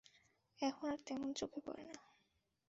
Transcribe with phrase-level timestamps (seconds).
[0.59, 1.97] এখন আর তেমন চোখে পড়ে না।